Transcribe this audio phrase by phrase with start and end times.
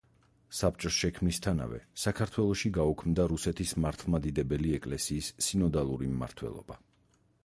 [0.59, 6.79] საბჭოს შექმნისთანავე, საქართველოში გაუქმდა რუსეთის მართლმადიდებელი ეკლესიის სინოდალური მმართველობა.